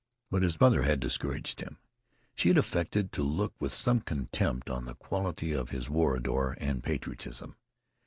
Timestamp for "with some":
3.61-4.01